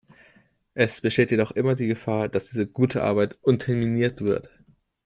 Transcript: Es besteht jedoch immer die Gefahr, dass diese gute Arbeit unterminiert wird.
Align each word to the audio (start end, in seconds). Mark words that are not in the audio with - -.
Es 0.73 0.99
besteht 0.99 1.29
jedoch 1.29 1.51
immer 1.51 1.75
die 1.75 1.85
Gefahr, 1.85 2.27
dass 2.27 2.49
diese 2.49 2.65
gute 2.65 3.03
Arbeit 3.03 3.37
unterminiert 3.43 4.21
wird. 4.21 4.49